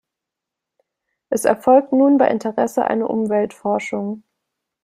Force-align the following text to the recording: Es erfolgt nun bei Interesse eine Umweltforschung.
Es 1.29 1.45
erfolgt 1.45 1.91
nun 1.91 2.17
bei 2.17 2.27
Interesse 2.29 2.85
eine 2.85 3.07
Umweltforschung. 3.07 4.23